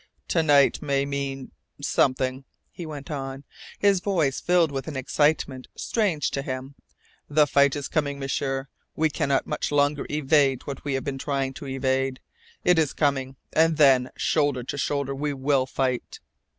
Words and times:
"To 0.29 0.41
night 0.41 0.81
may 0.81 1.05
mean 1.05 1.51
something," 1.79 2.43
he 2.71 2.87
went 2.87 3.11
on, 3.11 3.43
his 3.77 3.99
voice 3.99 4.39
filled 4.39 4.71
with 4.71 4.87
an 4.87 4.97
excitement 4.97 5.67
strange 5.75 6.31
to 6.31 6.41
him. 6.41 6.73
"The 7.29 7.45
fight 7.45 7.75
is 7.75 7.87
coming, 7.87 8.17
M'sieur. 8.19 8.67
We 8.95 9.11
cannot 9.11 9.45
much 9.45 9.71
longer 9.71 10.07
evade 10.09 10.65
what 10.65 10.83
we 10.83 10.95
have 10.95 11.03
been 11.03 11.19
trying 11.19 11.53
to 11.53 11.67
evade! 11.67 12.19
It 12.63 12.79
is 12.79 12.93
coming. 12.93 13.35
And 13.53 13.77
then, 13.77 14.09
shoulder 14.17 14.63
to 14.63 14.75
shoulder, 14.79 15.13
we 15.13 15.33
will 15.33 15.67
fight!" 15.67 16.19